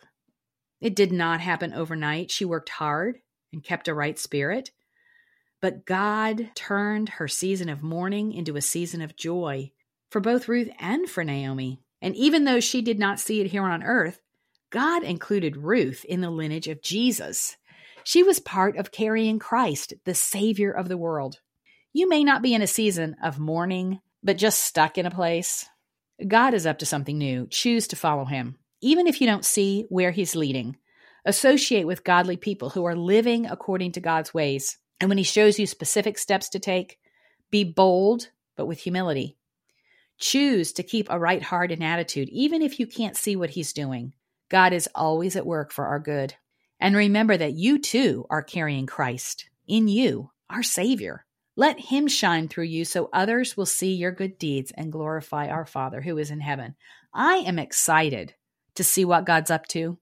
It 0.80 0.94
did 0.94 1.12
not 1.12 1.40
happen 1.40 1.72
overnight. 1.72 2.30
She 2.30 2.44
worked 2.44 2.68
hard 2.68 3.18
and 3.52 3.64
kept 3.64 3.88
a 3.88 3.94
right 3.94 4.18
spirit. 4.18 4.70
But 5.60 5.86
God 5.86 6.50
turned 6.54 7.08
her 7.08 7.28
season 7.28 7.68
of 7.68 7.82
mourning 7.82 8.32
into 8.32 8.56
a 8.56 8.62
season 8.62 9.00
of 9.00 9.16
joy 9.16 9.72
for 10.10 10.20
both 10.20 10.48
Ruth 10.48 10.68
and 10.78 11.08
for 11.08 11.24
Naomi. 11.24 11.80
And 12.00 12.16
even 12.16 12.44
though 12.44 12.60
she 12.60 12.82
did 12.82 12.98
not 12.98 13.20
see 13.20 13.40
it 13.40 13.46
here 13.46 13.62
on 13.62 13.82
earth, 13.82 14.20
God 14.70 15.02
included 15.02 15.56
Ruth 15.56 16.04
in 16.04 16.20
the 16.20 16.30
lineage 16.30 16.68
of 16.68 16.82
Jesus. 16.82 17.56
She 18.04 18.22
was 18.22 18.40
part 18.40 18.76
of 18.76 18.90
carrying 18.90 19.38
Christ, 19.38 19.94
the 20.04 20.14
Savior 20.14 20.72
of 20.72 20.88
the 20.88 20.98
world. 20.98 21.40
You 21.92 22.08
may 22.08 22.24
not 22.24 22.42
be 22.42 22.54
in 22.54 22.62
a 22.62 22.66
season 22.66 23.16
of 23.22 23.38
mourning, 23.38 24.00
but 24.22 24.36
just 24.36 24.64
stuck 24.64 24.98
in 24.98 25.06
a 25.06 25.10
place. 25.10 25.66
God 26.28 26.54
is 26.54 26.66
up 26.66 26.78
to 26.78 26.86
something 26.86 27.18
new. 27.18 27.46
Choose 27.48 27.88
to 27.88 27.96
follow 27.96 28.24
Him, 28.24 28.56
even 28.80 29.06
if 29.06 29.20
you 29.20 29.26
don't 29.26 29.44
see 29.44 29.86
where 29.88 30.10
He's 30.10 30.36
leading. 30.36 30.76
Associate 31.24 31.86
with 31.86 32.04
godly 32.04 32.36
people 32.36 32.70
who 32.70 32.84
are 32.84 32.96
living 32.96 33.46
according 33.46 33.92
to 33.92 34.00
God's 34.00 34.34
ways. 34.34 34.78
And 35.00 35.08
when 35.08 35.18
He 35.18 35.24
shows 35.24 35.58
you 35.58 35.66
specific 35.66 36.18
steps 36.18 36.48
to 36.50 36.58
take, 36.58 36.98
be 37.50 37.64
bold, 37.64 38.28
but 38.56 38.66
with 38.66 38.80
humility. 38.80 39.36
Choose 40.18 40.72
to 40.74 40.82
keep 40.82 41.08
a 41.10 41.18
right 41.18 41.42
heart 41.42 41.72
and 41.72 41.82
attitude, 41.82 42.28
even 42.28 42.62
if 42.62 42.78
you 42.78 42.86
can't 42.86 43.16
see 43.16 43.36
what 43.36 43.50
He's 43.50 43.72
doing. 43.72 44.14
God 44.48 44.72
is 44.72 44.88
always 44.94 45.34
at 45.36 45.46
work 45.46 45.72
for 45.72 45.86
our 45.86 45.98
good. 45.98 46.34
And 46.78 46.94
remember 46.96 47.36
that 47.36 47.54
you 47.54 47.78
too 47.78 48.26
are 48.28 48.42
carrying 48.42 48.86
Christ 48.86 49.48
in 49.66 49.88
you, 49.88 50.30
our 50.50 50.62
Savior. 50.62 51.24
Let 51.56 51.78
Him 51.78 52.08
shine 52.08 52.48
through 52.48 52.64
you 52.64 52.84
so 52.84 53.10
others 53.12 53.56
will 53.56 53.66
see 53.66 53.94
your 53.94 54.12
good 54.12 54.38
deeds 54.38 54.72
and 54.76 54.92
glorify 54.92 55.48
our 55.48 55.66
Father 55.66 56.00
who 56.00 56.16
is 56.18 56.30
in 56.30 56.40
heaven. 56.40 56.74
I 57.12 57.36
am 57.36 57.58
excited 57.58 58.34
to 58.74 58.84
see 58.84 59.04
what 59.04 59.26
God's 59.26 59.50
up 59.50 59.66
to. 59.68 59.98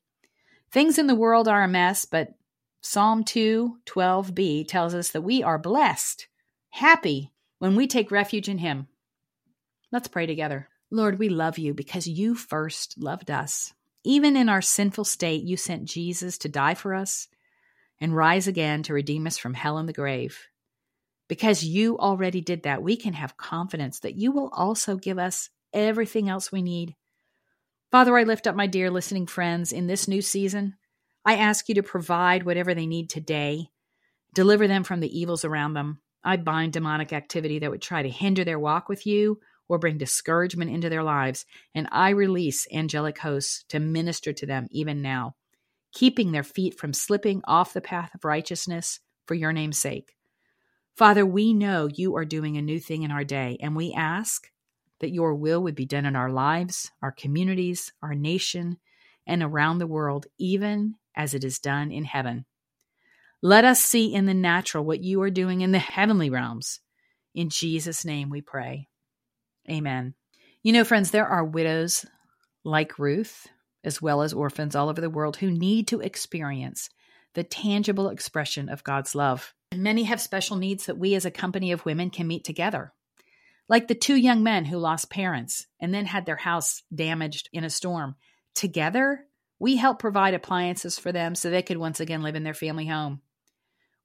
Things 0.70 0.98
in 0.98 1.08
the 1.08 1.14
world 1.16 1.48
are 1.48 1.64
a 1.64 1.68
mess, 1.68 2.04
but 2.04 2.34
Psalm 2.82 3.24
2 3.24 3.78
12b 3.84 4.68
tells 4.68 4.94
us 4.94 5.10
that 5.10 5.22
we 5.22 5.42
are 5.42 5.58
blessed, 5.58 6.28
happy 6.70 7.32
when 7.58 7.74
we 7.74 7.86
take 7.86 8.10
refuge 8.10 8.48
in 8.48 8.58
Him. 8.58 8.86
Let's 9.90 10.08
pray 10.08 10.26
together. 10.26 10.68
Lord, 10.90 11.18
we 11.18 11.28
love 11.28 11.58
you 11.58 11.74
because 11.74 12.06
you 12.06 12.34
first 12.34 12.96
loved 12.96 13.30
us. 13.30 13.72
Even 14.04 14.36
in 14.36 14.48
our 14.48 14.62
sinful 14.62 15.04
state, 15.04 15.42
you 15.42 15.56
sent 15.56 15.84
Jesus 15.84 16.38
to 16.38 16.48
die 16.48 16.74
for 16.74 16.94
us 16.94 17.28
and 18.00 18.16
rise 18.16 18.46
again 18.46 18.82
to 18.84 18.94
redeem 18.94 19.26
us 19.26 19.36
from 19.36 19.54
hell 19.54 19.76
and 19.78 19.88
the 19.88 19.92
grave. 19.92 20.48
Because 21.30 21.62
you 21.62 21.96
already 21.96 22.40
did 22.40 22.64
that, 22.64 22.82
we 22.82 22.96
can 22.96 23.12
have 23.12 23.36
confidence 23.36 24.00
that 24.00 24.16
you 24.16 24.32
will 24.32 24.48
also 24.52 24.96
give 24.96 25.16
us 25.16 25.48
everything 25.72 26.28
else 26.28 26.50
we 26.50 26.60
need. 26.60 26.96
Father, 27.92 28.18
I 28.18 28.24
lift 28.24 28.48
up 28.48 28.56
my 28.56 28.66
dear 28.66 28.90
listening 28.90 29.28
friends 29.28 29.72
in 29.72 29.86
this 29.86 30.08
new 30.08 30.22
season. 30.22 30.74
I 31.24 31.36
ask 31.36 31.68
you 31.68 31.76
to 31.76 31.84
provide 31.84 32.42
whatever 32.42 32.74
they 32.74 32.88
need 32.88 33.10
today, 33.10 33.70
deliver 34.34 34.66
them 34.66 34.82
from 34.82 34.98
the 34.98 35.20
evils 35.20 35.44
around 35.44 35.74
them. 35.74 36.00
I 36.24 36.36
bind 36.36 36.72
demonic 36.72 37.12
activity 37.12 37.60
that 37.60 37.70
would 37.70 37.80
try 37.80 38.02
to 38.02 38.10
hinder 38.10 38.42
their 38.42 38.58
walk 38.58 38.88
with 38.88 39.06
you 39.06 39.38
or 39.68 39.78
bring 39.78 39.98
discouragement 39.98 40.72
into 40.72 40.88
their 40.88 41.04
lives, 41.04 41.46
and 41.76 41.86
I 41.92 42.10
release 42.10 42.66
angelic 42.72 43.18
hosts 43.18 43.64
to 43.68 43.78
minister 43.78 44.32
to 44.32 44.46
them 44.46 44.66
even 44.72 45.00
now, 45.00 45.36
keeping 45.92 46.32
their 46.32 46.42
feet 46.42 46.76
from 46.76 46.92
slipping 46.92 47.40
off 47.44 47.72
the 47.72 47.80
path 47.80 48.16
of 48.16 48.24
righteousness 48.24 48.98
for 49.26 49.34
your 49.34 49.52
name's 49.52 49.78
sake. 49.78 50.16
Father, 50.96 51.24
we 51.24 51.54
know 51.54 51.88
you 51.92 52.16
are 52.16 52.24
doing 52.24 52.56
a 52.56 52.62
new 52.62 52.78
thing 52.78 53.02
in 53.02 53.10
our 53.10 53.24
day, 53.24 53.56
and 53.60 53.74
we 53.74 53.92
ask 53.92 54.48
that 55.00 55.12
your 55.12 55.34
will 55.34 55.62
would 55.62 55.74
be 55.74 55.86
done 55.86 56.04
in 56.04 56.14
our 56.14 56.30
lives, 56.30 56.90
our 57.02 57.12
communities, 57.12 57.92
our 58.02 58.14
nation, 58.14 58.76
and 59.26 59.42
around 59.42 59.78
the 59.78 59.86
world, 59.86 60.26
even 60.38 60.94
as 61.16 61.34
it 61.34 61.44
is 61.44 61.58
done 61.58 61.90
in 61.90 62.04
heaven. 62.04 62.44
Let 63.42 63.64
us 63.64 63.80
see 63.80 64.12
in 64.12 64.26
the 64.26 64.34
natural 64.34 64.84
what 64.84 65.02
you 65.02 65.22
are 65.22 65.30
doing 65.30 65.62
in 65.62 65.72
the 65.72 65.78
heavenly 65.78 66.28
realms. 66.28 66.80
In 67.34 67.48
Jesus' 67.48 68.04
name 68.04 68.28
we 68.28 68.42
pray. 68.42 68.88
Amen. 69.70 70.14
You 70.62 70.72
know, 70.72 70.84
friends, 70.84 71.10
there 71.10 71.26
are 71.26 71.44
widows 71.44 72.04
like 72.64 72.98
Ruth, 72.98 73.46
as 73.82 74.02
well 74.02 74.20
as 74.20 74.34
orphans 74.34 74.76
all 74.76 74.90
over 74.90 75.00
the 75.00 75.08
world, 75.08 75.36
who 75.36 75.50
need 75.50 75.88
to 75.88 76.00
experience 76.00 76.90
the 77.34 77.44
tangible 77.44 78.10
expression 78.10 78.68
of 78.68 78.84
God's 78.84 79.14
love. 79.14 79.54
Many 79.74 80.02
have 80.04 80.20
special 80.20 80.56
needs 80.56 80.86
that 80.86 80.98
we 80.98 81.14
as 81.14 81.24
a 81.24 81.30
company 81.30 81.72
of 81.72 81.84
women 81.84 82.10
can 82.10 82.26
meet 82.26 82.44
together. 82.44 82.92
Like 83.68 83.86
the 83.86 83.94
two 83.94 84.16
young 84.16 84.42
men 84.42 84.64
who 84.64 84.78
lost 84.78 85.10
parents 85.10 85.66
and 85.80 85.94
then 85.94 86.06
had 86.06 86.26
their 86.26 86.36
house 86.36 86.82
damaged 86.92 87.48
in 87.52 87.62
a 87.62 87.70
storm. 87.70 88.16
Together, 88.54 89.26
we 89.60 89.76
help 89.76 90.00
provide 90.00 90.34
appliances 90.34 90.98
for 90.98 91.12
them 91.12 91.36
so 91.36 91.50
they 91.50 91.62
could 91.62 91.76
once 91.76 92.00
again 92.00 92.22
live 92.22 92.34
in 92.34 92.42
their 92.42 92.54
family 92.54 92.86
home. 92.86 93.20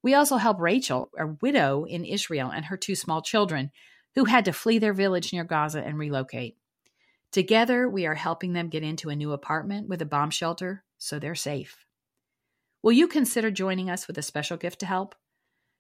We 0.04 0.14
also 0.14 0.38
help 0.38 0.62
Rachel, 0.62 1.10
a 1.18 1.26
widow 1.42 1.86
in 1.86 2.06
Israel, 2.06 2.52
and 2.52 2.66
her 2.66 2.78
two 2.78 2.94
small 2.94 3.24
children 3.24 3.72
who 4.14 4.26
had 4.26 4.46
to 4.46 4.54
flee 4.54 4.78
their 4.78 4.94
village 4.94 5.34
near 5.34 5.44
Gaza 5.44 5.82
and 5.82 5.98
relocate. 5.98 6.58
Together, 7.32 7.90
we 7.90 8.06
are 8.06 8.14
helping 8.14 8.54
them 8.54 8.70
get 8.70 8.84
into 8.84 9.10
a 9.10 9.16
new 9.16 9.32
apartment 9.32 9.90
with 9.90 10.02
a 10.02 10.06
bomb 10.06 10.30
shelter 10.30 10.84
so 11.00 11.18
they're 11.18 11.34
safe. 11.34 11.86
Will 12.84 12.92
you 12.92 13.08
consider 13.08 13.50
joining 13.50 13.90
us 13.90 14.08
with 14.08 14.18
a 14.20 14.22
special 14.22 14.58
gift 14.58 14.80
to 14.82 14.86
help? 14.86 15.16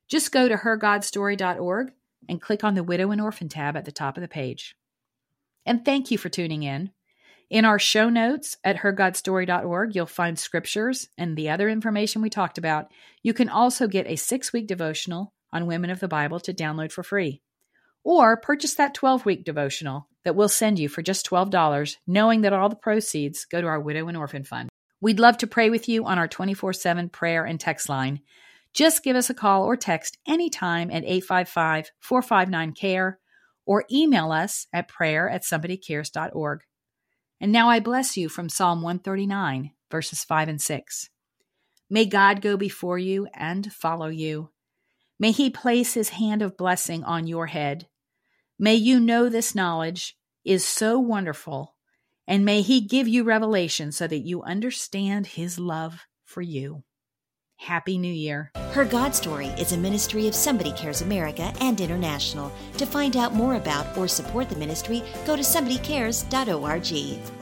Just 0.07 0.31
go 0.31 0.47
to 0.47 0.55
hergodstory.org 0.55 1.91
and 2.29 2.41
click 2.41 2.63
on 2.63 2.75
the 2.75 2.83
Widow 2.83 3.11
and 3.11 3.21
Orphan 3.21 3.49
tab 3.49 3.75
at 3.75 3.85
the 3.85 3.91
top 3.91 4.17
of 4.17 4.21
the 4.21 4.27
page. 4.27 4.75
And 5.65 5.83
thank 5.83 6.11
you 6.11 6.17
for 6.17 6.29
tuning 6.29 6.63
in. 6.63 6.91
In 7.49 7.65
our 7.65 7.77
show 7.77 8.09
notes 8.09 8.57
at 8.63 8.77
hergodstory.org, 8.77 9.95
you'll 9.95 10.05
find 10.07 10.37
scriptures 10.37 11.07
and 11.17 11.35
the 11.35 11.49
other 11.49 11.69
information 11.69 12.21
we 12.21 12.29
talked 12.29 12.57
about. 12.57 12.87
You 13.21 13.33
can 13.33 13.49
also 13.49 13.87
get 13.87 14.07
a 14.07 14.15
six 14.15 14.51
week 14.51 14.67
devotional 14.67 15.33
on 15.53 15.67
women 15.67 15.89
of 15.89 15.99
the 15.99 16.07
Bible 16.07 16.39
to 16.41 16.53
download 16.53 16.91
for 16.91 17.03
free. 17.03 17.41
Or 18.03 18.37
purchase 18.37 18.75
that 18.75 18.93
12 18.93 19.25
week 19.25 19.43
devotional 19.43 20.07
that 20.23 20.35
we'll 20.35 20.49
send 20.49 20.79
you 20.79 20.89
for 20.89 21.01
just 21.01 21.29
$12, 21.29 21.97
knowing 22.07 22.41
that 22.41 22.53
all 22.53 22.69
the 22.69 22.75
proceeds 22.75 23.45
go 23.45 23.61
to 23.61 23.67
our 23.67 23.79
Widow 23.79 24.07
and 24.07 24.17
Orphan 24.17 24.43
Fund. 24.43 24.69
We'd 25.01 25.19
love 25.19 25.37
to 25.39 25.47
pray 25.47 25.69
with 25.69 25.87
you 25.87 26.05
on 26.05 26.17
our 26.17 26.27
24 26.27 26.73
7 26.73 27.09
prayer 27.09 27.45
and 27.45 27.59
text 27.59 27.89
line. 27.89 28.21
Just 28.75 29.03
give 29.03 29.15
us 29.15 29.29
a 29.29 29.33
call 29.33 29.63
or 29.63 29.77
text 29.77 30.17
anytime 30.27 30.91
at 30.91 31.05
855 31.05 31.91
459 32.01 32.73
CARE 32.73 33.19
or 33.65 33.85
email 33.89 34.33
us 34.33 34.67
at 34.73 34.89
prayer 34.89 35.29
at 35.29 35.43
somebodycares.org. 35.43 36.59
And 37.39 37.51
now 37.51 37.69
I 37.69 37.79
bless 37.79 38.17
you 38.17 38.27
from 38.27 38.49
Psalm 38.49 38.81
139, 38.81 39.71
verses 39.89 40.25
5 40.25 40.49
and 40.49 40.61
6. 40.61 41.09
May 41.89 42.05
God 42.05 42.41
go 42.41 42.57
before 42.57 42.97
you 42.97 43.27
and 43.33 43.71
follow 43.71 44.07
you. 44.07 44.49
May 45.19 45.31
he 45.31 45.49
place 45.49 45.93
his 45.93 46.09
hand 46.09 46.41
of 46.41 46.57
blessing 46.57 47.03
on 47.03 47.27
your 47.27 47.47
head. 47.47 47.87
May 48.59 48.75
you 48.75 48.99
know 48.99 49.29
this 49.29 49.55
knowledge 49.55 50.17
is 50.43 50.65
so 50.65 50.99
wonderful, 50.99 51.75
and 52.27 52.43
may 52.43 52.61
he 52.61 52.81
give 52.81 53.07
you 53.07 53.23
revelation 53.23 53.91
so 53.93 54.07
that 54.07 54.25
you 54.25 54.43
understand 54.43 55.27
his 55.27 55.57
love 55.57 56.01
for 56.25 56.41
you. 56.41 56.83
Happy 57.65 57.97
New 57.97 58.13
Year. 58.13 58.51
Her 58.73 58.85
God 58.85 59.15
Story 59.15 59.47
is 59.57 59.71
a 59.71 59.77
ministry 59.77 60.27
of 60.27 60.35
Somebody 60.35 60.71
Cares 60.73 61.01
America 61.01 61.51
and 61.61 61.81
International. 61.81 62.51
To 62.77 62.85
find 62.85 63.17
out 63.17 63.33
more 63.33 63.55
about 63.55 63.97
or 63.97 64.07
support 64.07 64.49
the 64.49 64.55
ministry, 64.55 65.01
go 65.25 65.35
to 65.35 65.41
somebodycares.org. 65.41 67.34